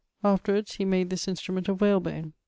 Afterwards 0.23 0.77
he 0.77 0.83
made 0.83 1.11
this 1.11 1.27
instrument 1.27 1.69
of 1.69 1.79
whale 1.79 1.99
bone. 1.99 2.33